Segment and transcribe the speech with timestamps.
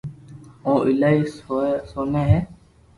[0.65, 1.19] او ايلائي
[1.93, 2.39] سوٺي ھي